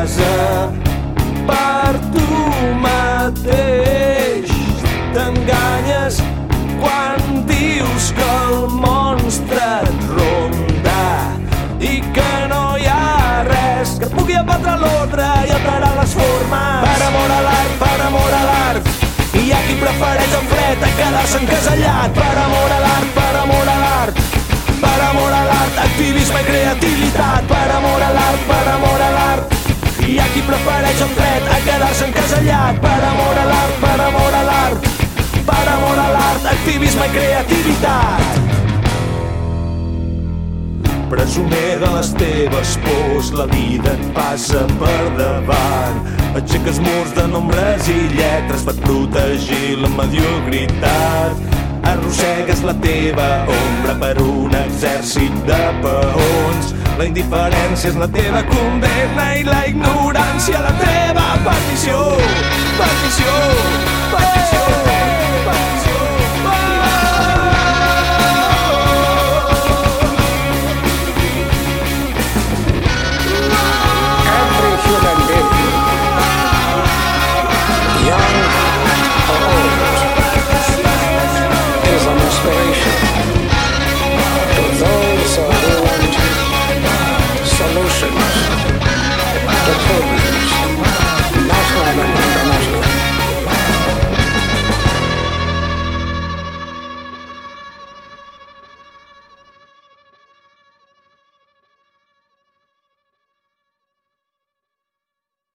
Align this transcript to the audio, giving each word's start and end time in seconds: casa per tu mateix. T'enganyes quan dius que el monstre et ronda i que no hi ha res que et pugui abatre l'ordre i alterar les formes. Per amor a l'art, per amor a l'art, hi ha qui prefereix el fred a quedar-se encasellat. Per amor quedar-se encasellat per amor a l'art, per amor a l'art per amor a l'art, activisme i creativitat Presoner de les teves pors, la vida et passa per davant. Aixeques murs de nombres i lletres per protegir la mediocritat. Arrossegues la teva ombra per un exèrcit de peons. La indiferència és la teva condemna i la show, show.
casa 0.00 0.72
per 1.48 1.92
tu 2.12 2.28
mateix. 2.80 4.48
T'enganyes 5.14 6.20
quan 6.80 7.42
dius 7.50 8.06
que 8.16 8.28
el 8.46 8.70
monstre 8.80 9.66
et 9.90 10.06
ronda 10.14 11.04
i 11.84 12.00
que 12.16 12.30
no 12.52 12.62
hi 12.80 12.88
ha 12.88 13.44
res 13.50 13.98
que 14.00 14.08
et 14.08 14.16
pugui 14.16 14.38
abatre 14.40 14.78
l'ordre 14.80 15.28
i 15.50 15.52
alterar 15.58 15.92
les 16.00 16.16
formes. 16.22 16.88
Per 16.88 17.00
amor 17.10 17.36
a 17.36 17.40
l'art, 17.48 17.76
per 17.84 17.98
amor 18.08 18.38
a 18.40 18.42
l'art, 18.48 18.92
hi 19.36 19.46
ha 19.52 19.62
qui 19.66 19.80
prefereix 19.84 20.38
el 20.40 20.46
fred 20.54 20.88
a 20.88 20.94
quedar-se 21.02 21.42
encasellat. 21.44 22.16
Per 22.22 22.34
amor 22.46 22.69
quedar-se 31.90 32.06
encasellat 32.06 32.78
per 32.80 33.02
amor 33.02 33.36
a 33.36 33.44
l'art, 33.44 33.74
per 33.80 34.00
amor 34.00 34.34
a 34.34 34.42
l'art 34.42 34.86
per 35.46 35.66
amor 35.74 35.98
a 35.98 36.08
l'art, 36.14 36.44
activisme 36.46 37.06
i 37.06 37.10
creativitat 37.10 38.38
Presoner 41.10 41.78
de 41.80 41.90
les 41.96 42.12
teves 42.14 42.76
pors, 42.84 43.32
la 43.34 43.46
vida 43.50 43.90
et 43.96 44.04
passa 44.14 44.60
per 44.78 45.08
davant. 45.18 45.96
Aixeques 46.38 46.78
murs 46.78 47.10
de 47.16 47.24
nombres 47.32 47.88
i 47.90 47.96
lletres 48.12 48.62
per 48.62 48.76
protegir 48.84 49.80
la 49.82 49.90
mediocritat. 49.96 51.58
Arrossegues 51.90 52.62
la 52.62 52.76
teva 52.86 53.26
ombra 53.56 53.96
per 54.04 54.14
un 54.22 54.54
exèrcit 54.54 55.34
de 55.50 55.60
peons. 55.82 56.70
La 57.00 57.10
indiferència 57.10 57.90
és 57.90 57.98
la 57.98 58.06
teva 58.14 58.44
condemna 58.54 59.26
i 59.34 59.44
la 59.50 59.59
show, 61.90 62.18
show. 63.18 63.69